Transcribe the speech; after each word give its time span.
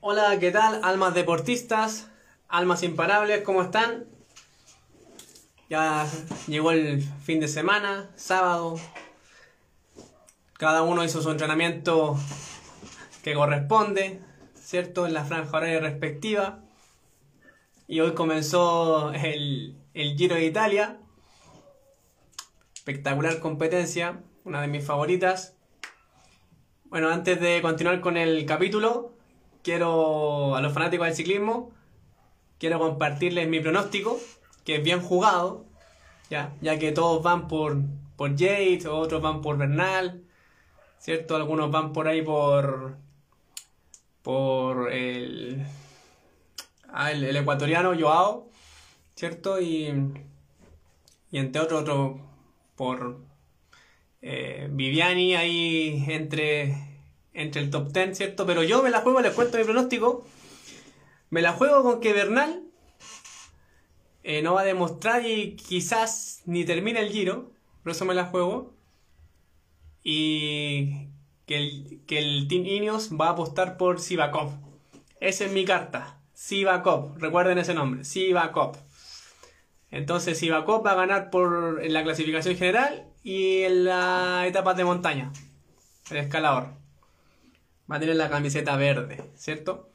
Hola, 0.00 0.38
¿qué 0.38 0.52
tal? 0.52 0.80
Almas 0.84 1.12
deportistas, 1.12 2.08
almas 2.46 2.84
imparables, 2.84 3.42
¿cómo 3.42 3.62
están? 3.62 4.06
Ya 5.68 6.06
llegó 6.46 6.70
el 6.70 7.02
fin 7.02 7.40
de 7.40 7.48
semana, 7.48 8.08
sábado. 8.14 8.78
Cada 10.52 10.82
uno 10.82 11.02
hizo 11.02 11.20
su 11.20 11.32
entrenamiento 11.32 12.16
que 13.24 13.34
corresponde, 13.34 14.20
¿cierto? 14.54 15.04
En 15.04 15.14
la 15.14 15.24
franja 15.24 15.56
horaria 15.56 15.80
respectiva. 15.80 16.60
Y 17.88 17.98
hoy 17.98 18.14
comenzó 18.14 19.10
el, 19.12 19.76
el 19.94 20.16
Giro 20.16 20.36
de 20.36 20.44
Italia. 20.44 21.00
Espectacular 22.72 23.40
competencia, 23.40 24.22
una 24.44 24.60
de 24.60 24.68
mis 24.68 24.86
favoritas. 24.86 25.56
Bueno, 26.84 27.08
antes 27.08 27.40
de 27.40 27.60
continuar 27.62 28.00
con 28.00 28.16
el 28.16 28.46
capítulo, 28.46 29.17
quiero 29.62 30.56
a 30.56 30.60
los 30.60 30.72
fanáticos 30.72 31.06
del 31.06 31.16
ciclismo, 31.16 31.70
quiero 32.58 32.78
compartirles 32.78 33.48
mi 33.48 33.60
pronóstico, 33.60 34.18
que 34.64 34.76
es 34.76 34.82
bien 34.82 35.00
jugado, 35.00 35.64
ya, 36.30 36.54
ya 36.60 36.78
que 36.78 36.92
todos 36.92 37.22
van 37.22 37.48
por, 37.48 37.78
por 38.16 38.34
Yates, 38.34 38.86
otros 38.86 39.22
van 39.22 39.42
por 39.42 39.56
Bernal, 39.56 40.22
¿cierto? 40.98 41.36
Algunos 41.36 41.70
van 41.70 41.92
por 41.92 42.08
ahí 42.08 42.22
por, 42.22 42.96
por 44.22 44.92
el, 44.92 45.64
ah, 46.92 47.12
el, 47.12 47.36
ecuatoriano 47.36 47.98
Joao, 47.98 48.48
¿cierto? 49.14 49.60
Y, 49.60 49.92
y 51.30 51.38
entre 51.38 51.62
otros, 51.62 51.82
otro 51.82 52.20
por 52.76 53.18
eh, 54.22 54.68
Viviani 54.70 55.34
ahí 55.34 56.04
entre, 56.08 56.76
entre 57.38 57.62
el 57.62 57.70
top 57.70 57.92
10, 57.92 58.16
¿cierto? 58.16 58.46
Pero 58.46 58.64
yo 58.64 58.82
me 58.82 58.90
la 58.90 59.00
juego, 59.00 59.20
les 59.20 59.32
cuento 59.32 59.58
mi 59.58 59.64
pronóstico. 59.64 60.26
Me 61.30 61.40
la 61.40 61.52
juego 61.52 61.82
con 61.82 62.00
que 62.00 62.12
Bernal 62.12 62.64
eh, 64.24 64.42
no 64.42 64.54
va 64.54 64.62
a 64.62 64.64
demostrar 64.64 65.24
y 65.24 65.54
quizás 65.54 66.42
ni 66.46 66.64
termine 66.64 67.00
el 67.00 67.10
giro. 67.10 67.52
Por 67.82 67.92
eso 67.92 68.04
me 68.04 68.14
la 68.14 68.24
juego. 68.24 68.74
Y 70.02 71.08
que 71.46 71.58
el, 71.58 72.00
que 72.06 72.18
el 72.18 72.48
Team 72.48 72.66
Ineos 72.66 73.10
va 73.12 73.28
a 73.28 73.30
apostar 73.30 73.76
por 73.76 74.00
Sivakov. 74.00 74.50
Esa 75.20 75.44
es 75.44 75.52
mi 75.52 75.64
carta. 75.64 76.20
Sivakov. 76.32 77.18
Recuerden 77.18 77.58
ese 77.58 77.74
nombre. 77.74 78.04
Sivakov. 78.04 78.76
Entonces 79.92 80.38
Sivakov 80.38 80.84
va 80.84 80.92
a 80.92 80.96
ganar 80.96 81.30
por 81.30 81.80
en 81.84 81.92
la 81.92 82.02
clasificación 82.02 82.56
general 82.56 83.06
y 83.22 83.62
en 83.62 83.84
la 83.84 84.44
etapa 84.46 84.74
de 84.74 84.84
montaña. 84.84 85.32
El 86.10 86.16
escalador. 86.16 86.87
Va 87.90 87.96
a 87.96 88.00
tener 88.00 88.16
la 88.16 88.28
camiseta 88.30 88.76
verde, 88.76 89.24
¿cierto? 89.34 89.90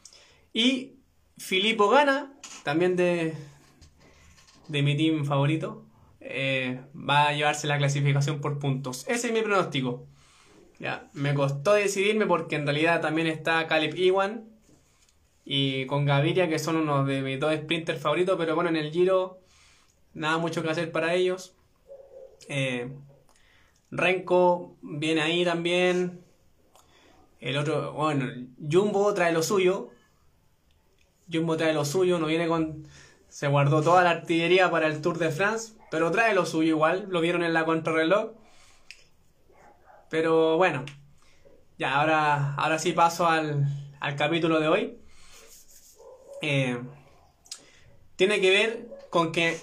Y 0.54 0.94
Filippo 1.38 1.90
gana, 1.90 2.34
también 2.64 2.96
de, 2.96 3.34
de 4.68 4.82
mi 4.84 4.96
team 4.98 5.26
favorito. 5.26 5.86
eh, 6.20 6.82
va 6.96 7.28
a 7.28 7.34
llevarse 7.34 7.68
la 7.68 7.78
clasificación 7.78 8.40
por 8.42 8.60
puntos. 8.60 9.06
Ese 9.08 9.28
es 9.28 9.34
mi 9.34 9.42
pronóstico. 9.42 10.08
Ya, 10.80 11.10
me 11.14 11.34
costó 11.34 11.74
decidirme 11.74 12.26
porque 12.26 12.56
en 12.56 12.66
realidad 12.66 13.02
también 13.02 13.28
está 13.28 13.68
Caleb 13.68 13.96
Iwan 13.96 14.46
y 15.46 15.86
con 15.88 16.06
Gaviria, 16.06 16.50
que 16.50 16.60
son 16.60 16.78
uno 16.78 17.06
de 17.06 17.22
mis 17.22 17.40
dos 17.40 17.54
sprinters 17.56 18.02
favoritos, 18.02 18.38
pero 18.38 18.56
bueno, 18.56 18.70
en 18.70 18.78
el 18.78 18.92
Giro 18.92 19.40
nada 20.14 20.38
mucho 20.38 20.64
que 20.64 20.70
hacer 20.70 20.92
para 20.92 21.14
ellos. 21.14 21.56
Eh, 22.50 22.90
Renko 23.92 24.78
viene 24.82 25.22
ahí 25.22 25.46
también. 25.46 26.22
El 27.44 27.58
otro, 27.58 27.92
bueno, 27.92 28.32
Jumbo 28.58 29.14
trae 29.14 29.34
lo 29.34 29.44
suyo. 29.44 29.90
Jumbo 31.30 31.58
trae 31.58 31.74
lo 31.74 31.84
suyo, 31.84 32.18
no 32.18 32.28
viene 32.28 32.48
con. 32.48 32.88
Se 33.28 33.50
guardó 33.50 33.82
toda 33.82 34.02
la 34.02 34.12
artillería 34.12 34.72
para 34.72 34.88
el 34.88 35.02
Tour 35.02 35.18
de 35.18 35.30
France, 35.30 35.74
pero 35.92 36.10
trae 36.10 36.34
lo 36.34 36.46
suyo 36.46 36.70
igual. 36.70 37.08
Lo 37.10 37.20
vieron 37.20 37.44
en 37.44 37.52
la 37.52 37.66
contrarreloj. 37.66 38.32
Pero 40.10 40.56
bueno, 40.56 40.86
ya 41.78 42.00
ahora, 42.00 42.56
ahora 42.56 42.80
sí 42.80 42.94
paso 42.94 43.28
al, 43.28 43.68
al 44.00 44.16
capítulo 44.16 44.62
de 44.62 44.68
hoy. 44.70 44.98
Eh, 46.42 46.82
tiene 48.16 48.40
que 48.40 48.52
ver 48.52 48.88
con 49.10 49.34
que 49.34 49.60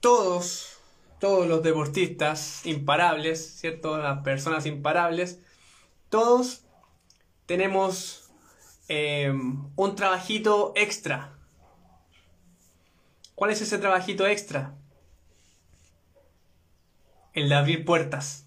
todos, 0.00 0.78
todos 1.20 1.46
los 1.46 1.62
deportistas 1.62 2.64
imparables, 2.64 3.58
¿cierto? 3.60 3.98
Las 3.98 4.22
personas 4.22 4.64
imparables, 4.64 5.40
todos 6.08 6.65
tenemos 7.46 8.30
eh, 8.88 9.32
un 9.76 9.96
trabajito 9.96 10.72
extra. 10.76 11.32
¿Cuál 13.34 13.50
es 13.50 13.60
ese 13.60 13.78
trabajito 13.78 14.26
extra? 14.26 14.74
El 17.32 17.48
de 17.48 17.54
abrir 17.54 17.84
puertas. 17.84 18.46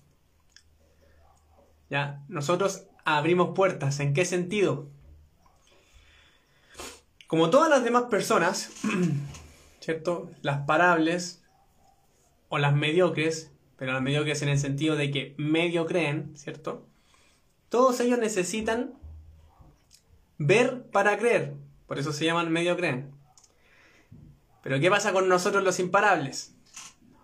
Ya, 1.89 2.23
nosotros 2.27 2.85
abrimos 3.05 3.55
puertas. 3.55 3.99
¿En 3.99 4.13
qué 4.13 4.25
sentido? 4.25 4.89
Como 7.27 7.49
todas 7.49 7.69
las 7.69 7.83
demás 7.83 8.05
personas, 8.05 8.71
¿cierto? 9.79 10.31
Las 10.41 10.65
parables 10.65 11.43
o 12.49 12.57
las 12.57 12.73
mediocres, 12.73 13.51
pero 13.77 13.93
las 13.93 14.01
mediocres 14.01 14.41
en 14.41 14.49
el 14.49 14.59
sentido 14.59 14.95
de 14.95 15.11
que 15.11 15.35
medio 15.37 15.85
creen, 15.85 16.35
¿cierto? 16.35 16.88
Todos 17.69 17.99
ellos 17.99 18.19
necesitan 18.19 18.93
ver 20.37 20.89
para 20.91 21.17
creer, 21.17 21.55
por 21.87 21.99
eso 21.99 22.11
se 22.13 22.25
llaman 22.25 22.51
medio 22.51 22.75
creen. 22.75 23.11
Pero 24.63 24.79
¿qué 24.79 24.89
pasa 24.89 25.13
con 25.13 25.29
nosotros 25.29 25.63
los 25.63 25.79
imparables? 25.79 26.55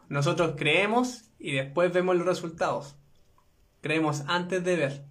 Nosotros 0.07 0.53
creemos 0.57 1.25
y 1.39 1.53
después 1.53 1.91
vemos 1.91 2.15
los 2.15 2.25
resultados. 2.25 2.95
Creemos 3.81 4.23
antes 4.27 4.63
de 4.63 4.75
ver. 4.75 5.05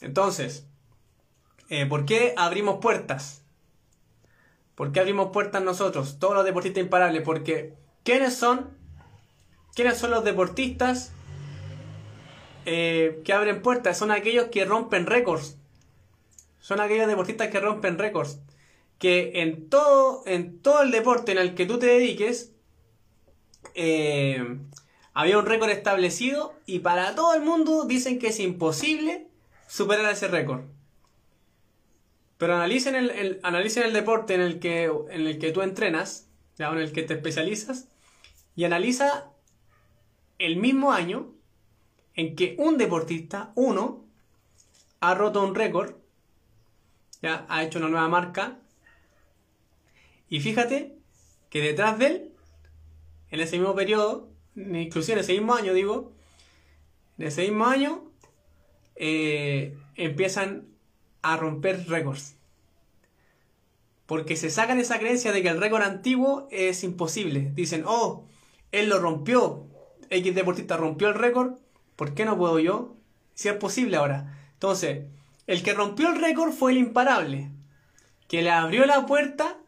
Entonces, 0.00 0.66
eh, 1.68 1.86
¿por 1.86 2.04
qué 2.04 2.34
abrimos 2.36 2.78
puertas? 2.80 3.42
¿Por 4.74 4.92
qué 4.92 5.00
abrimos 5.00 5.30
puertas 5.30 5.62
nosotros, 5.62 6.18
todos 6.18 6.34
los 6.34 6.44
deportistas 6.44 6.82
imparables? 6.82 7.22
Porque 7.22 7.74
¿quiénes 8.02 8.34
son? 8.34 8.76
¿Quiénes 9.74 9.98
son 9.98 10.10
los 10.10 10.24
deportistas 10.24 11.12
eh, 12.64 13.20
que 13.24 13.32
abren 13.32 13.62
puertas? 13.62 13.98
Son 13.98 14.10
aquellos 14.10 14.46
que 14.46 14.64
rompen 14.64 15.06
récords. 15.06 15.56
Son 16.60 16.80
aquellos 16.80 17.06
deportistas 17.06 17.48
que 17.48 17.60
rompen 17.60 17.98
récords. 17.98 18.40
Que 18.98 19.42
en 19.42 19.68
todo, 19.68 20.22
en 20.26 20.60
todo 20.60 20.82
el 20.82 20.90
deporte 20.90 21.32
en 21.32 21.38
el 21.38 21.54
que 21.54 21.66
tú 21.66 21.78
te 21.78 21.86
dediques, 21.86 22.52
eh, 23.74 24.58
había 25.12 25.38
un 25.38 25.46
récord 25.46 25.70
establecido 25.70 26.54
y 26.66 26.80
para 26.80 27.14
todo 27.14 27.34
el 27.34 27.42
mundo 27.42 27.84
dicen 27.84 28.18
que 28.18 28.28
es 28.28 28.40
imposible 28.40 29.28
superar 29.68 30.10
ese 30.12 30.28
récord. 30.28 30.62
Pero 32.38 32.56
analicen 32.56 32.96
el, 32.96 33.40
analicen 33.42 33.84
el 33.84 33.92
deporte 33.92 34.34
en 34.34 34.40
el 34.40 34.58
que, 34.58 34.84
en 34.84 35.26
el 35.26 35.38
que 35.38 35.52
tú 35.52 35.62
entrenas, 35.62 36.28
ya, 36.58 36.70
en 36.70 36.78
el 36.78 36.92
que 36.92 37.02
te 37.02 37.14
especializas, 37.14 37.88
y 38.56 38.64
analiza 38.64 39.30
el 40.38 40.56
mismo 40.56 40.92
año 40.92 41.32
en 42.14 42.36
que 42.36 42.56
un 42.58 42.78
deportista, 42.78 43.52
uno, 43.54 44.04
ha 45.00 45.14
roto 45.14 45.44
un 45.44 45.54
récord, 45.54 45.94
ya 47.22 47.46
ha 47.48 47.62
hecho 47.64 47.78
una 47.78 47.88
nueva 47.88 48.08
marca, 48.08 48.58
y 50.28 50.40
fíjate 50.40 50.96
que 51.50 51.60
detrás 51.60 51.98
de 51.98 52.06
él, 52.06 52.30
en 53.30 53.40
ese 53.40 53.58
mismo 53.58 53.74
periodo, 53.74 54.28
inclusive 54.56 55.14
en 55.14 55.20
ese 55.20 55.32
mismo 55.32 55.54
año, 55.54 55.74
digo, 55.74 56.12
en 57.18 57.26
ese 57.26 57.42
mismo 57.42 57.66
año, 57.66 58.04
eh, 58.96 59.76
empiezan 59.96 60.66
a 61.22 61.36
romper 61.36 61.86
récords. 61.88 62.36
Porque 64.06 64.36
se 64.36 64.50
sacan 64.50 64.78
esa 64.78 64.98
creencia 64.98 65.32
de 65.32 65.42
que 65.42 65.48
el 65.48 65.60
récord 65.60 65.82
antiguo 65.82 66.48
es 66.50 66.84
imposible. 66.84 67.52
Dicen, 67.54 67.84
oh, 67.86 68.26
él 68.70 68.88
lo 68.88 68.98
rompió. 68.98 69.66
X 70.10 70.34
deportista 70.34 70.76
rompió 70.76 71.08
el 71.08 71.14
récord. 71.14 71.54
¿Por 71.96 72.14
qué 72.14 72.24
no 72.24 72.36
puedo 72.36 72.58
yo? 72.58 72.96
Si 73.34 73.48
es 73.48 73.54
posible 73.54 73.96
ahora. 73.96 74.38
Entonces, 74.54 75.06
el 75.46 75.62
que 75.62 75.74
rompió 75.74 76.08
el 76.08 76.20
récord 76.20 76.52
fue 76.52 76.72
el 76.72 76.78
imparable. 76.78 77.50
Que 78.28 78.42
le 78.42 78.50
abrió 78.50 78.86
la 78.86 79.06
puerta 79.06 79.58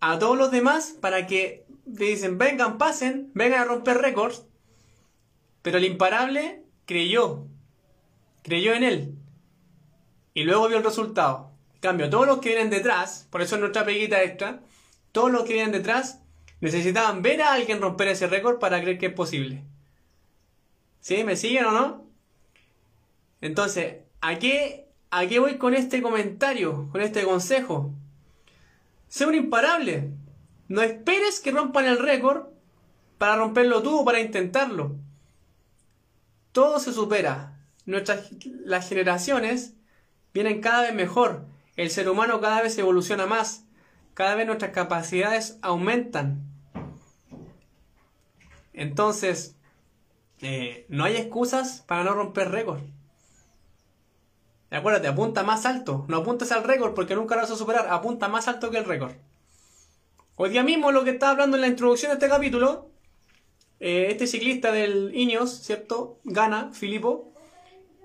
a 0.00 0.18
todos 0.18 0.36
los 0.36 0.50
demás 0.50 0.96
para 1.00 1.26
que 1.26 1.66
le 1.86 2.06
dicen, 2.06 2.38
vengan, 2.38 2.78
pasen, 2.78 3.30
vengan 3.34 3.60
a 3.60 3.64
romper 3.64 3.98
récords. 3.98 4.44
Pero 5.62 5.78
el 5.78 5.84
imparable 5.84 6.62
creyó. 6.86 7.46
Creyó 8.42 8.72
en 8.74 8.84
él. 8.84 9.14
Y 10.34 10.44
luego 10.44 10.68
vio 10.68 10.78
el 10.78 10.84
resultado. 10.84 11.52
En 11.74 11.80
cambio, 11.80 12.10
todos 12.10 12.26
los 12.26 12.38
que 12.38 12.50
vienen 12.50 12.70
detrás, 12.70 13.28
por 13.30 13.42
eso 13.42 13.54
es 13.54 13.60
nuestra 13.60 13.84
peguita 13.84 14.22
extra, 14.22 14.60
todos 15.12 15.30
los 15.30 15.44
que 15.44 15.54
vienen 15.54 15.72
detrás 15.72 16.20
necesitaban 16.60 17.22
ver 17.22 17.42
a 17.42 17.52
alguien 17.52 17.80
romper 17.80 18.08
ese 18.08 18.26
récord 18.26 18.58
para 18.58 18.80
creer 18.80 18.98
que 18.98 19.06
es 19.06 19.12
posible. 19.12 19.64
¿Sí? 21.00 21.24
¿Me 21.24 21.36
siguen 21.36 21.66
o 21.66 21.72
no? 21.72 22.06
Entonces, 23.40 24.02
¿a 24.20 24.38
qué, 24.38 24.88
¿a 25.10 25.26
qué 25.26 25.38
voy 25.38 25.58
con 25.58 25.74
este 25.74 26.02
comentario, 26.02 26.88
con 26.90 27.00
este 27.00 27.24
consejo? 27.24 27.94
Sé 29.08 29.26
un 29.26 29.34
imparable. 29.34 30.10
No 30.68 30.82
esperes 30.82 31.40
que 31.40 31.50
rompan 31.50 31.86
el 31.86 31.98
récord 31.98 32.48
para 33.16 33.36
romperlo 33.36 33.82
tú 33.82 34.00
o 34.00 34.04
para 34.04 34.20
intentarlo. 34.20 34.96
Todo 36.52 36.78
se 36.78 36.92
supera. 36.92 37.58
Nuestras, 37.86 38.30
las 38.64 38.88
generaciones 38.88 39.74
vienen 40.34 40.60
cada 40.60 40.82
vez 40.82 40.94
mejor. 40.94 41.46
El 41.76 41.90
ser 41.90 42.08
humano 42.08 42.40
cada 42.40 42.60
vez 42.60 42.76
evoluciona 42.76 43.26
más. 43.26 43.64
Cada 44.14 44.34
vez 44.34 44.46
nuestras 44.46 44.72
capacidades 44.72 45.58
aumentan. 45.62 46.42
Entonces, 48.72 49.56
eh, 50.40 50.86
no 50.88 51.04
hay 51.04 51.16
excusas 51.16 51.84
para 51.86 52.04
no 52.04 52.14
romper 52.14 52.50
récord. 52.50 52.80
Acuérdate, 54.70 55.08
apunta 55.08 55.42
más 55.42 55.66
alto. 55.66 56.04
No 56.08 56.18
apuntes 56.18 56.52
al 56.52 56.64
récord 56.64 56.94
porque 56.94 57.14
nunca 57.14 57.34
lo 57.34 57.42
vas 57.42 57.50
a 57.50 57.56
superar. 57.56 57.88
Apunta 57.90 58.28
más 58.28 58.48
alto 58.48 58.70
que 58.70 58.78
el 58.78 58.84
récord. 58.84 59.12
Hoy 60.36 60.50
día 60.50 60.62
mismo, 60.62 60.92
lo 60.92 61.04
que 61.04 61.10
estaba 61.10 61.32
hablando 61.32 61.56
en 61.56 61.62
la 61.62 61.68
introducción 61.68 62.10
de 62.10 62.14
este 62.14 62.28
capítulo, 62.28 62.90
eh, 63.80 64.08
este 64.10 64.26
ciclista 64.26 64.70
del 64.70 65.10
Ineos, 65.14 65.50
¿cierto? 65.50 66.20
Gana, 66.24 66.70
Filipo, 66.72 67.32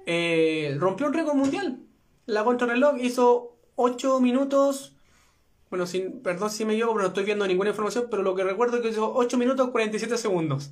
eh, 0.06 0.76
rompió 0.80 1.08
un 1.08 1.14
récord 1.14 1.36
mundial. 1.36 1.80
La 2.26 2.44
contrarreloj 2.44 2.98
hizo 3.00 3.58
8 3.76 4.20
minutos. 4.20 4.96
Bueno, 5.70 5.86
sin, 5.86 6.22
perdón 6.22 6.50
si 6.50 6.66
me 6.66 6.74
equivoco, 6.74 6.94
pero 6.94 7.04
no 7.04 7.08
estoy 7.10 7.26
viendo 7.26 7.46
ninguna 7.46 7.72
información, 7.72 8.08
pero 8.10 8.24
lo 8.24 8.36
que 8.36 8.44
recuerdo 8.44 8.78
es 8.78 8.84
que 8.84 8.90
hizo 8.90 9.14
8 9.14 9.38
minutos 9.38 9.70
47 9.72 10.18
segundos. 10.18 10.72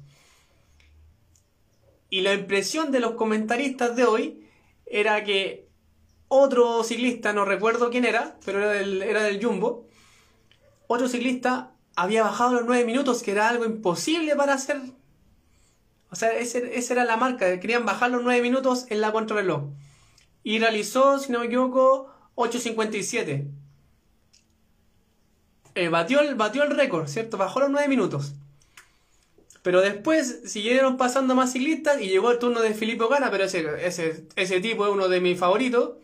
Y 2.11 2.21
la 2.21 2.33
impresión 2.33 2.91
de 2.91 2.99
los 2.99 3.13
comentaristas 3.13 3.95
de 3.95 4.03
hoy 4.03 4.45
era 4.85 5.23
que 5.23 5.69
otro 6.27 6.83
ciclista, 6.83 7.31
no 7.31 7.45
recuerdo 7.45 7.89
quién 7.89 8.03
era, 8.03 8.37
pero 8.45 8.69
era 8.69 9.23
del, 9.23 9.43
Jumbo, 9.43 9.87
otro 10.87 11.07
ciclista 11.07 11.71
había 11.95 12.23
bajado 12.23 12.55
los 12.55 12.65
9 12.65 12.83
minutos, 12.83 13.23
que 13.23 13.31
era 13.31 13.47
algo 13.47 13.63
imposible 13.63 14.35
para 14.35 14.55
hacer. 14.55 14.81
O 16.09 16.15
sea, 16.15 16.33
esa 16.33 16.93
era 16.93 17.05
la 17.05 17.15
marca, 17.15 17.57
querían 17.61 17.85
bajar 17.85 18.11
los 18.11 18.23
9 18.23 18.41
minutos 18.41 18.87
en 18.89 18.99
la 18.99 19.13
contrarreloj. 19.13 19.69
Y 20.43 20.59
realizó, 20.59 21.17
si 21.17 21.31
no 21.31 21.39
me 21.39 21.45
equivoco, 21.45 22.13
8.57. 22.35 23.47
Eh, 25.75 25.87
batió, 25.87 26.19
el, 26.19 26.35
batió 26.35 26.63
el 26.63 26.71
récord, 26.71 27.07
¿cierto? 27.07 27.37
Bajó 27.37 27.61
los 27.61 27.69
9 27.69 27.87
minutos. 27.87 28.33
Pero 29.61 29.81
después 29.81 30.41
siguieron 30.45 30.97
pasando 30.97 31.35
más 31.35 31.53
ciclistas 31.53 32.01
y 32.01 32.07
llegó 32.07 32.31
el 32.31 32.39
turno 32.39 32.61
de 32.61 32.73
Filippo 32.73 33.07
Gana, 33.07 33.29
pero 33.29 33.43
ese, 33.43 33.65
ese, 33.85 34.27
ese 34.35 34.59
tipo 34.59 34.85
es 34.85 34.91
uno 34.91 35.07
de 35.07 35.21
mis 35.21 35.37
favoritos. 35.37 35.97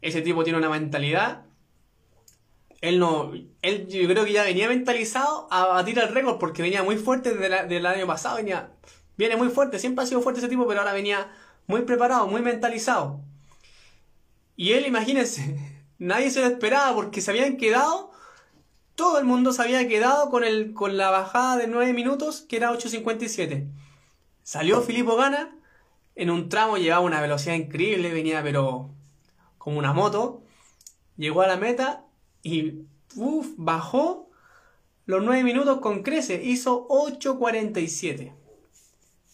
Ese 0.00 0.22
tipo 0.22 0.42
tiene 0.44 0.58
una 0.58 0.70
mentalidad. 0.70 1.44
Él 2.80 2.98
no. 2.98 3.32
Él 3.62 3.86
yo 3.88 4.08
creo 4.08 4.24
que 4.24 4.32
ya 4.32 4.44
venía 4.44 4.68
mentalizado 4.68 5.48
a 5.50 5.66
batir 5.66 5.98
el 5.98 6.08
récord 6.08 6.38
porque 6.38 6.62
venía 6.62 6.82
muy 6.82 6.96
fuerte 6.96 7.34
desde 7.34 7.66
del 7.66 7.86
año 7.86 8.06
pasado. 8.06 8.36
Venía, 8.36 8.70
viene 9.16 9.36
muy 9.36 9.48
fuerte, 9.48 9.78
siempre 9.78 10.04
ha 10.04 10.06
sido 10.06 10.22
fuerte 10.22 10.40
ese 10.40 10.48
tipo, 10.48 10.66
pero 10.66 10.80
ahora 10.80 10.92
venía 10.92 11.30
muy 11.66 11.82
preparado, 11.82 12.26
muy 12.26 12.42
mentalizado. 12.42 13.20
Y 14.56 14.72
él, 14.72 14.86
imagínense, 14.86 15.58
nadie 15.98 16.30
se 16.30 16.40
lo 16.40 16.46
esperaba 16.46 16.94
porque 16.94 17.20
se 17.20 17.30
habían 17.30 17.56
quedado 17.56 18.13
todo 18.94 19.18
el 19.18 19.24
mundo 19.24 19.52
se 19.52 19.62
había 19.62 19.88
quedado 19.88 20.30
con, 20.30 20.44
el, 20.44 20.72
con 20.72 20.96
la 20.96 21.10
bajada 21.10 21.56
de 21.56 21.66
9 21.66 21.92
minutos, 21.92 22.42
que 22.42 22.56
era 22.56 22.72
8.57. 22.72 23.68
Salió 24.42 24.82
Filippo 24.82 25.16
Gana, 25.16 25.56
en 26.14 26.30
un 26.30 26.48
tramo 26.48 26.76
llevaba 26.76 27.00
una 27.00 27.20
velocidad 27.20 27.54
increíble, 27.54 28.12
venía 28.12 28.42
pero 28.42 28.90
como 29.58 29.78
una 29.78 29.92
moto. 29.92 30.42
Llegó 31.16 31.42
a 31.42 31.46
la 31.46 31.56
meta 31.56 32.04
y 32.42 32.84
uf, 33.16 33.48
bajó 33.56 34.28
los 35.06 35.22
9 35.22 35.42
minutos 35.44 35.80
con 35.80 36.02
crece, 36.02 36.42
hizo 36.44 36.86
8.47. 36.88 38.32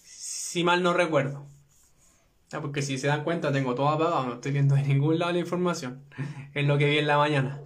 Si 0.02 0.64
mal 0.64 0.82
no 0.82 0.92
recuerdo. 0.92 1.46
porque 2.60 2.82
si 2.82 2.98
se 2.98 3.06
dan 3.06 3.24
cuenta 3.24 3.52
tengo 3.52 3.74
todo 3.74 3.88
apagado, 3.88 4.26
no 4.26 4.34
estoy 4.34 4.52
viendo 4.52 4.74
de 4.74 4.82
ningún 4.82 5.18
lado 5.18 5.32
la 5.32 5.38
información. 5.38 6.02
Es 6.54 6.66
lo 6.66 6.78
que 6.78 6.86
vi 6.86 6.98
en 6.98 7.06
la 7.06 7.18
mañana. 7.18 7.60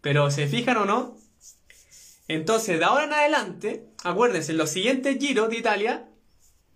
Pero 0.00 0.30
se 0.30 0.46
fijan 0.46 0.76
o 0.76 0.84
no, 0.84 1.16
entonces, 2.34 2.78
de 2.78 2.84
ahora 2.84 3.04
en 3.04 3.12
adelante, 3.12 3.88
acuérdense, 4.04 4.52
en 4.52 4.58
los 4.58 4.70
siguientes 4.70 5.18
giros 5.18 5.48
de 5.50 5.58
Italia, 5.58 6.08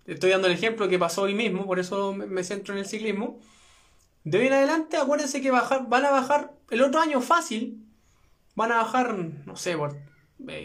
estoy 0.05 0.31
dando 0.31 0.47
el 0.47 0.53
ejemplo 0.53 0.89
que 0.89 0.99
pasó 0.99 1.21
hoy 1.21 1.33
mismo, 1.33 1.65
por 1.65 1.79
eso 1.79 2.13
me 2.13 2.43
centro 2.43 2.73
en 2.73 2.81
el 2.81 2.85
ciclismo. 2.85 3.39
De 4.25 4.39
hoy 4.39 4.47
en 4.47 4.53
adelante, 4.53 4.97
acuérdense 4.97 5.41
que 5.41 5.51
van 5.51 6.05
a 6.05 6.11
bajar 6.11 6.53
el 6.71 6.81
otro 6.81 6.99
año 6.99 7.21
fácil. 7.21 7.85
Van 8.55 8.73
a 8.73 8.77
bajar, 8.77 9.15
no 9.15 9.55
sé, 9.55 9.77
por 9.77 9.95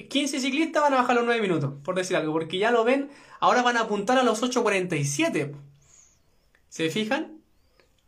15 0.09 0.37
eh, 0.37 0.41
ciclistas 0.41 0.83
van 0.83 0.95
a 0.95 0.97
bajar 0.97 1.15
los 1.15 1.25
9 1.25 1.41
minutos, 1.41 1.75
por 1.85 1.95
decir 1.95 2.17
algo, 2.17 2.33
porque 2.33 2.59
ya 2.59 2.73
lo 2.73 2.83
ven, 2.83 3.11
ahora 3.39 3.63
van 3.63 3.77
a 3.77 3.83
apuntar 3.83 4.19
a 4.19 4.25
los 4.25 4.43
8.47. 4.43 5.55
¿Se 6.69 6.91
fijan? 6.91 7.41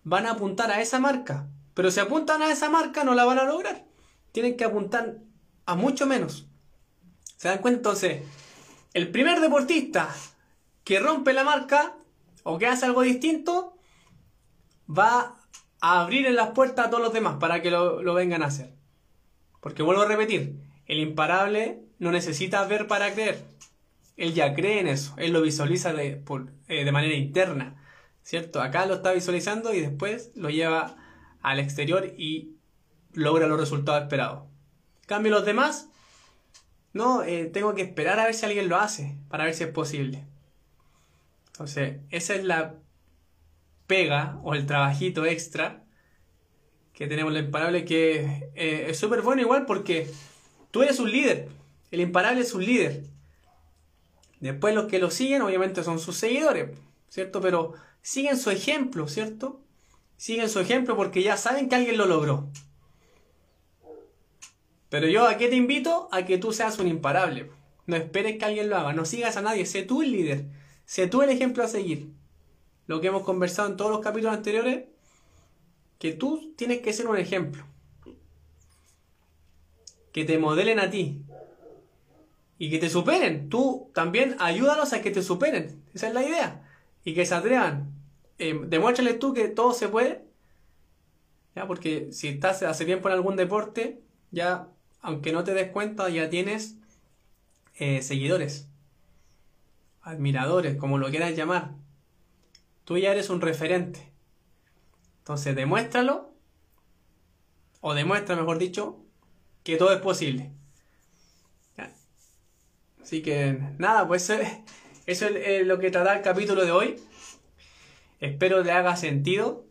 Van 0.03 0.27
a 0.27 0.33
apuntar 0.33 0.73
a 0.73 0.81
esa 0.81 0.99
marca. 0.99 1.49
Pero 1.75 1.93
si 1.93 2.01
apuntan 2.01 2.43
a 2.43 2.51
esa 2.51 2.69
marca 2.69 3.05
no 3.05 3.15
la 3.15 3.25
van 3.25 3.39
a 3.39 3.45
lograr. 3.45 3.85
Tienen 4.33 4.57
que 4.57 4.65
apuntar 4.65 5.19
a 5.65 5.77
mucho 5.77 6.07
menos. 6.07 6.49
¿Se 7.43 7.49
dan 7.49 7.59
cuenta? 7.59 7.79
Entonces, 7.79 8.23
el 8.95 9.11
primer 9.11 9.41
deportista 9.41 10.15
que 10.85 11.01
rompe 11.01 11.33
la 11.33 11.43
marca 11.43 11.97
o 12.45 12.57
que 12.57 12.69
hace 12.69 12.87
algo 12.87 13.03
distinto 13.03 13.77
va 14.89 15.41
a 15.81 16.03
abrir 16.03 16.25
en 16.27 16.37
las 16.37 16.51
puertas 16.51 16.87
a 16.87 16.91
todos 16.91 17.03
los 17.03 17.13
demás 17.13 17.39
para 17.41 17.61
que 17.61 17.73
lo, 17.73 18.15
vengan 18.15 18.45
a 18.45 18.47
hacer. 18.47 18.73
Porque 19.61 19.83
vuelvo 19.83 20.03
a 20.03 20.07
repetir, 20.07 20.61
el 20.87 21.01
imparable 21.01 21.83
no 21.99 22.13
necesita 22.13 22.65
ver 22.65 22.87
para 22.87 23.13
creer. 23.13 23.45
Él 24.17 24.35
ya 24.35 24.55
cree 24.55 24.79
en 24.79 24.87
eso, 24.87 25.13
él 25.17 25.33
lo 25.33 25.43
visualiza 25.43 25.93
de, 25.93 26.23
eh, 26.69 26.85
de 26.85 26.93
manera 26.93 27.17
interna. 27.17 27.75
¿Cierto? 28.23 28.63
Acá 28.63 28.87
lo 28.87 28.95
está 28.95 29.11
visualizando 29.11 29.75
y 29.75 29.81
después 29.81 30.31
lo 30.37 30.49
lleva 30.49 30.95
al 31.43 31.59
exterior 31.59 32.15
y 32.17 32.55
logra 33.15 33.49
los 33.49 33.59
resultados 33.59 34.01
esperados. 34.01 34.45
cambio, 35.09 35.33
los 35.33 35.45
demás 35.45 35.89
no, 36.93 37.23
eh, 37.23 37.47
tengo 37.47 37.75
que 37.75 37.83
esperar 37.83 38.21
a 38.21 38.25
ver 38.25 38.35
si 38.35 38.45
alguien 38.45 38.69
lo 38.69 38.77
hace, 38.77 39.17
para 39.29 39.45
ver 39.45 39.55
si 39.55 39.65
es 39.65 39.71
posible. 39.71 40.25
Entonces, 41.49 42.01
esa 42.11 42.35
es 42.35 42.45
la 42.45 42.75
pega 43.87 44.39
o 44.43 44.55
el 44.55 44.67
trabajito 44.67 45.25
extra 45.27 45.85
que 46.93 47.07
tenemos 47.07 47.35
el 47.35 47.45
imparable, 47.45 47.85
que 47.85 48.51
eh, 48.55 48.87
es 48.89 48.99
súper 48.99 49.23
bueno 49.23 49.43
igual 49.43 49.67
porque 49.67 50.11
tú 50.71 50.83
eres 50.83 51.01
un 51.01 51.11
líder, 51.11 51.49
el 51.91 52.01
imparable 52.01 52.43
es 52.43 52.55
un 52.55 52.65
líder. 52.65 53.05
Después 54.41 54.75
los 54.75 54.87
que 54.87 54.99
lo 54.99 55.11
siguen 55.11 55.43
obviamente 55.43 55.85
son 55.85 55.99
sus 55.99 56.17
seguidores, 56.17 56.71
¿cierto? 57.09 57.41
Pero 57.41 57.75
siguen 58.03 58.37
su 58.37 58.51
ejemplo, 58.51 59.09
¿cierto? 59.09 59.61
Siguen 60.17 60.49
su 60.49 60.61
ejemplo 60.61 60.97
porque 60.97 61.23
ya 61.23 61.37
saben 61.37 61.69
que 61.69 61.77
alguien 61.77 61.97
lo 61.97 62.07
logró. 62.07 62.49
Pero 64.93 65.09
yo 65.09 65.27
a 65.27 65.39
qué 65.39 65.49
te 65.49 65.57
invito? 65.57 66.11
A 66.13 66.27
que 66.27 66.37
tú 66.37 66.53
seas 66.53 66.79
un 66.79 66.87
imparable. 66.87 67.51
No 67.87 67.97
esperes 67.97 68.37
que 68.37 68.45
alguien 68.45 68.69
lo 68.69 68.77
haga, 68.77 68.93
no 68.93 69.07
sigas 69.07 69.39
a 69.39 69.41
nadie, 69.41 69.65
sé 69.65 69.85
tú 69.85 70.03
el 70.03 70.13
líder, 70.13 70.45
sé 70.85 71.07
tú 71.07 71.23
el 71.23 71.31
ejemplo 71.31 71.65
a 71.65 71.69
seguir. 71.69 72.11
Lo 72.87 73.01
que 73.01 73.07
hemos 73.07 73.23
conversado 73.23 73.71
en 73.71 73.79
todos 73.79 73.91
los 73.91 74.01
capítulos 74.01 74.37
anteriores, 74.37 74.85
que 75.99 76.13
tú 76.13 76.53
tienes 76.57 76.83
que 76.83 76.93
ser 76.93 77.07
un 77.07 77.17
ejemplo. 77.17 77.65
Que 80.13 80.27
te 80.27 80.37
modelen 80.37 80.79
a 80.79 80.91
ti. 80.91 81.23
Y 82.59 82.69
que 82.69 82.79
te 82.79 82.91
superen. 82.91 83.49
Tú 83.49 83.91
también 83.95 84.37
ayúdalos 84.41 84.93
a 84.93 85.01
que 85.01 85.11
te 85.11 85.23
superen. 85.23 85.83
Esa 85.95 86.09
es 86.09 86.13
la 86.13 86.23
idea. 86.23 86.69
Y 87.03 87.15
que 87.15 87.25
se 87.25 87.35
atrevan. 87.35 87.95
Eh, 88.39 88.61
demuéstrales 88.67 89.19
tú 89.19 89.33
que 89.33 89.49
todo 89.49 89.73
se 89.73 89.89
puede. 89.89 90.23
¿ya? 91.57 91.67
Porque 91.67 92.13
si 92.13 92.29
estás 92.29 92.63
hace 92.63 92.85
tiempo 92.85 93.09
en 93.09 93.15
algún 93.15 93.37
deporte, 93.37 94.03
ya 94.31 94.69
aunque 95.03 95.33
no 95.33 95.45
te 95.45 95.53
des 95.53 95.71
cuenta, 95.71 96.09
ya 96.09 96.31
tienes 96.31 96.77
eh, 97.75 98.03
seguidores, 98.03 98.69
admiradores, 100.01 100.77
como 100.77 100.99
lo 100.99 101.11
quieras 101.11 101.37
llamar. 101.37 101.73
Tú 102.85 102.97
ya 102.99 103.13
eres 103.13 103.29
un 103.29 103.41
referente. 103.41 104.11
Entonces 105.19 105.55
demuéstralo, 105.55 106.33
o 107.81 107.95
demuestra, 107.95 108.37
mejor 108.37 108.59
dicho, 108.59 109.01
que 109.65 109.77
todo 109.77 109.93
es 109.93 110.01
posible. 110.01 110.53
Así 113.03 113.21
que 113.21 113.59
nada, 113.79 114.07
pues 114.07 114.31
eso 115.07 115.27
es, 115.27 115.67
lo 115.67 115.79
que 115.79 115.91
trata 115.91 116.17
el 116.17 116.23
capítulo 116.23 116.65
de 116.65 116.71
hoy. 116.71 116.97
Espero 118.21 118.63
te 118.63 118.71
haga 118.71 118.97
sentido. 118.97 119.67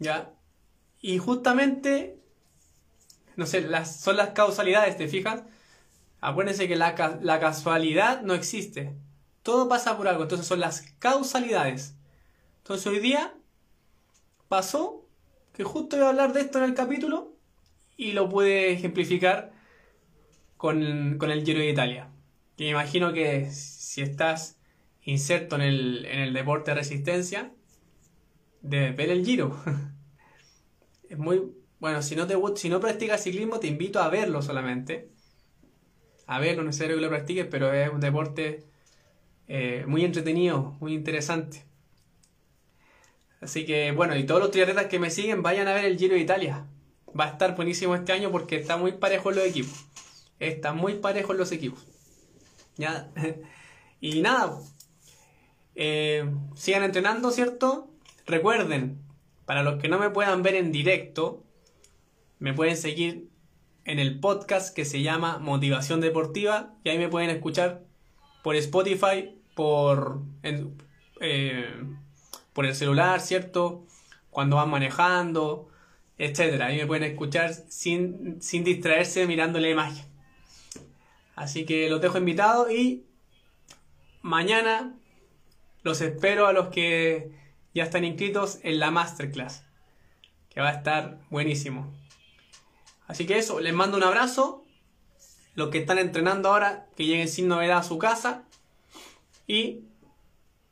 ¿Ya? 0.00 0.34
Y 1.00 1.18
justamente 1.18 2.18
no 3.36 3.46
sé, 3.46 3.66
son 3.84 4.16
las 4.16 4.30
causalidades, 4.30 4.96
¿te 4.96 5.08
fijas? 5.08 5.42
Acuérdense 6.20 6.68
que 6.68 6.76
la, 6.76 6.94
casualidad 6.94 8.22
no 8.22 8.34
existe. 8.34 8.94
Todo 9.42 9.68
pasa 9.68 9.96
por 9.96 10.06
algo, 10.06 10.22
entonces 10.22 10.46
son 10.46 10.60
las 10.60 10.82
causalidades. 10.98 11.96
Entonces 12.58 12.86
hoy 12.86 13.00
día 13.00 13.34
pasó 14.48 15.04
que 15.52 15.64
justo 15.64 15.96
iba 15.96 16.06
a 16.06 16.10
hablar 16.10 16.32
de 16.32 16.42
esto 16.42 16.58
en 16.58 16.64
el 16.64 16.74
capítulo 16.74 17.34
y 17.96 18.12
lo 18.12 18.28
pude 18.28 18.72
ejemplificar 18.72 19.52
con, 20.56 21.18
con 21.18 21.30
el 21.30 21.44
Giro 21.44 21.58
de 21.58 21.70
Italia. 21.70 22.08
Que 22.56 22.68
imagino 22.68 23.12
que 23.12 23.50
si 23.50 24.02
estás 24.02 24.60
inserto 25.02 25.56
en 25.56 25.62
el, 25.62 26.06
en 26.06 26.20
el 26.20 26.32
deporte 26.32 26.70
de 26.70 26.76
resistencia, 26.76 27.52
debes 28.60 28.96
ver 28.96 29.10
el 29.10 29.24
Giro. 29.24 29.60
es 31.08 31.18
muy 31.18 31.52
bueno, 31.82 32.00
si 32.00 32.14
no 32.14 32.80
practicas 32.80 33.24
ciclismo, 33.24 33.58
te 33.58 33.66
invito 33.66 33.98
a 33.98 34.08
verlo 34.08 34.40
solamente. 34.40 35.08
A 36.28 36.38
verlo, 36.38 36.62
no 36.62 36.70
es 36.70 36.76
necesario 36.76 36.94
que 36.94 37.02
lo 37.02 37.08
practiques, 37.08 37.44
pero 37.50 37.72
es 37.72 37.90
un 37.90 37.98
deporte 37.98 38.62
eh, 39.48 39.84
muy 39.88 40.04
entretenido, 40.04 40.76
muy 40.78 40.94
interesante. 40.94 41.64
Así 43.40 43.66
que 43.66 43.90
bueno, 43.90 44.14
y 44.14 44.22
todos 44.22 44.40
los 44.40 44.52
triatletas 44.52 44.86
que 44.86 45.00
me 45.00 45.10
siguen, 45.10 45.42
vayan 45.42 45.66
a 45.66 45.74
ver 45.74 45.84
el 45.84 45.98
Giro 45.98 46.14
de 46.14 46.20
Italia. 46.20 46.68
Va 47.18 47.24
a 47.24 47.30
estar 47.30 47.56
buenísimo 47.56 47.96
este 47.96 48.12
año 48.12 48.30
porque 48.30 48.54
está 48.54 48.76
muy 48.76 48.92
parejo 48.92 49.30
en 49.30 49.36
los 49.38 49.44
equipos. 49.44 49.84
Está 50.38 50.72
muy 50.74 51.00
parejo 51.00 51.32
en 51.32 51.38
los 51.38 51.50
equipos. 51.50 51.84
Y 54.00 54.20
nada, 54.20 54.60
eh, 55.74 56.32
sigan 56.54 56.84
entrenando, 56.84 57.32
¿cierto? 57.32 57.90
Recuerden, 58.24 59.00
para 59.46 59.64
los 59.64 59.82
que 59.82 59.88
no 59.88 59.98
me 59.98 60.10
puedan 60.10 60.44
ver 60.44 60.54
en 60.54 60.70
directo, 60.70 61.42
me 62.42 62.54
pueden 62.54 62.76
seguir 62.76 63.28
en 63.84 64.00
el 64.00 64.18
podcast 64.18 64.74
que 64.74 64.84
se 64.84 65.00
llama 65.00 65.38
Motivación 65.38 66.00
Deportiva 66.00 66.74
y 66.82 66.88
ahí 66.88 66.98
me 66.98 67.08
pueden 67.08 67.30
escuchar 67.30 67.84
por 68.42 68.56
Spotify, 68.56 69.38
por, 69.54 70.22
eh, 71.20 71.72
por 72.52 72.66
el 72.66 72.74
celular, 72.74 73.20
¿cierto? 73.20 73.86
Cuando 74.30 74.56
van 74.56 74.70
manejando, 74.70 75.68
etcétera. 76.18 76.66
Ahí 76.66 76.78
me 76.78 76.86
pueden 76.88 77.04
escuchar 77.04 77.54
sin, 77.54 78.42
sin 78.42 78.64
distraerse 78.64 79.28
mirando 79.28 79.60
la 79.60 79.70
imagen. 79.70 80.04
Así 81.36 81.64
que 81.64 81.88
los 81.88 82.00
dejo 82.00 82.18
invitados 82.18 82.72
y 82.72 83.04
mañana 84.20 84.96
los 85.84 86.00
espero 86.00 86.48
a 86.48 86.52
los 86.52 86.70
que 86.70 87.30
ya 87.72 87.84
están 87.84 88.04
inscritos 88.04 88.58
en 88.64 88.80
la 88.80 88.90
masterclass, 88.90 89.64
que 90.50 90.60
va 90.60 90.70
a 90.70 90.72
estar 90.72 91.20
buenísimo. 91.30 92.01
Así 93.12 93.26
que 93.26 93.36
eso, 93.36 93.60
les 93.60 93.74
mando 93.74 93.98
un 93.98 94.04
abrazo. 94.04 94.64
Los 95.54 95.68
que 95.68 95.76
están 95.76 95.98
entrenando 95.98 96.48
ahora, 96.48 96.86
que 96.96 97.04
lleguen 97.04 97.28
sin 97.28 97.46
novedad 97.46 97.76
a 97.76 97.82
su 97.82 97.98
casa. 97.98 98.44
Y 99.46 99.80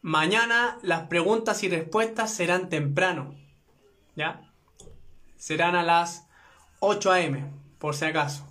mañana 0.01 0.79
las 0.81 1.03
preguntas 1.09 1.63
y 1.65 1.69
respuestas 1.69 2.33
serán 2.33 2.71
temprano. 2.71 3.35
¿Ya? 4.17 4.51
Serán 5.37 5.77
a 5.77 5.83
las 5.83 6.29
8 6.79 7.13
a.m., 7.13 7.45
por 7.79 7.95
si 7.95 8.07
acaso, 8.07 8.47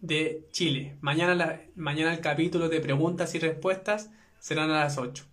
de 0.00 0.46
Chile. 0.52 0.96
Mañana, 1.00 1.62
mañana 1.74 2.14
el 2.14 2.20
capítulo 2.20 2.68
de 2.68 2.78
preguntas 2.78 3.34
y 3.34 3.40
respuestas 3.40 4.10
serán 4.38 4.70
a 4.70 4.84
las 4.84 4.98
8. 4.98 5.24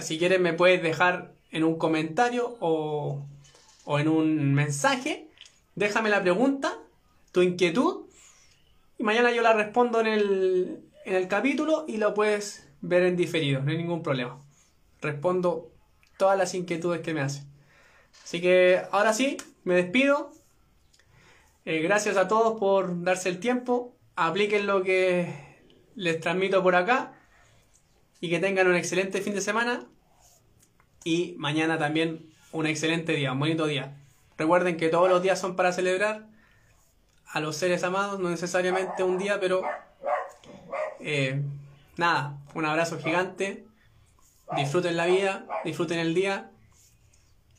Si 0.00 0.18
quieres 0.18 0.40
me 0.40 0.52
puedes 0.52 0.82
dejar 0.82 1.32
en 1.52 1.62
un 1.62 1.78
comentario 1.78 2.56
o, 2.58 3.24
o 3.84 3.98
en 4.00 4.08
un 4.08 4.52
mensaje. 4.52 5.28
Déjame 5.76 6.10
la 6.10 6.20
pregunta 6.22 6.75
tu 7.36 7.42
inquietud 7.42 8.06
y 8.96 9.02
mañana 9.02 9.30
yo 9.30 9.42
la 9.42 9.52
respondo 9.52 10.00
en 10.00 10.06
el, 10.06 10.80
en 11.04 11.14
el 11.16 11.28
capítulo 11.28 11.84
y 11.86 11.98
lo 11.98 12.14
puedes 12.14 12.66
ver 12.80 13.02
en 13.02 13.14
diferido, 13.14 13.60
no 13.60 13.70
hay 13.70 13.76
ningún 13.76 14.02
problema. 14.02 14.40
Respondo 15.02 15.70
todas 16.16 16.38
las 16.38 16.54
inquietudes 16.54 17.02
que 17.02 17.12
me 17.12 17.20
hacen. 17.20 17.44
Así 18.24 18.40
que 18.40 18.80
ahora 18.90 19.12
sí, 19.12 19.36
me 19.64 19.74
despido. 19.74 20.32
Eh, 21.66 21.82
gracias 21.82 22.16
a 22.16 22.26
todos 22.26 22.58
por 22.58 23.02
darse 23.04 23.28
el 23.28 23.38
tiempo. 23.38 23.94
Apliquen 24.14 24.66
lo 24.66 24.82
que 24.82 25.30
les 25.94 26.18
transmito 26.18 26.62
por 26.62 26.74
acá. 26.74 27.20
Y 28.18 28.30
que 28.30 28.38
tengan 28.38 28.66
un 28.66 28.76
excelente 28.76 29.20
fin 29.20 29.34
de 29.34 29.42
semana. 29.42 29.84
Y 31.04 31.34
mañana 31.36 31.76
también 31.76 32.30
un 32.52 32.66
excelente 32.66 33.12
día, 33.12 33.32
un 33.32 33.40
bonito 33.40 33.66
día. 33.66 33.94
Recuerden 34.38 34.78
que 34.78 34.88
todos 34.88 35.10
los 35.10 35.22
días 35.22 35.38
son 35.38 35.54
para 35.54 35.74
celebrar 35.74 36.34
a 37.36 37.40
los 37.40 37.54
seres 37.54 37.84
amados, 37.84 38.18
no 38.18 38.30
necesariamente 38.30 39.02
un 39.02 39.18
día, 39.18 39.38
pero 39.38 39.60
eh, 41.00 41.42
nada, 41.98 42.38
un 42.54 42.64
abrazo 42.64 42.98
gigante, 42.98 43.66
disfruten 44.56 44.96
la 44.96 45.04
vida, 45.04 45.46
disfruten 45.62 45.98
el 45.98 46.14
día 46.14 46.50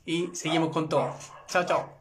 y 0.04 0.32
seguimos 0.34 0.72
con 0.72 0.90
todo. 0.90 1.14
Chao, 1.48 1.64
chao. 1.64 1.98